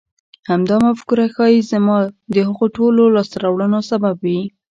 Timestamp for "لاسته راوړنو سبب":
3.15-4.15